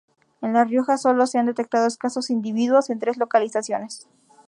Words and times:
En 0.41 0.53
La 0.53 0.63
Rioja 0.65 0.97
sólo 0.97 1.27
se 1.27 1.37
han 1.37 1.45
detectado 1.45 1.85
escasos 1.85 2.31
individuos 2.31 2.89
en 2.89 2.97
tres 2.97 3.17
localizaciones. 3.17 4.07